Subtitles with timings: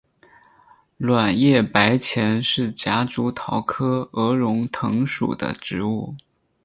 [0.97, 6.15] 卵叶白前是夹竹桃科鹅绒藤属的植物。